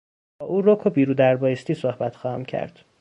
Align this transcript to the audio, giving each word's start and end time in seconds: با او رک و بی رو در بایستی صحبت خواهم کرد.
با 0.39 0.45
او 0.47 0.61
رک 0.61 0.85
و 0.85 0.89
بی 0.89 1.05
رو 1.05 1.13
در 1.13 1.35
بایستی 1.35 1.73
صحبت 1.73 2.15
خواهم 2.15 2.45
کرد. 2.45 2.85